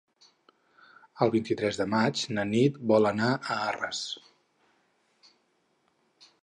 [1.25, 4.01] El vint-i-tres de maig na Nit vol anar a Arres.